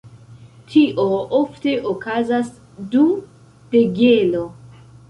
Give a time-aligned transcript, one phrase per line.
[0.71, 1.05] Tio
[1.41, 2.51] ofte okazas
[2.97, 3.17] dum
[3.77, 4.45] degelo.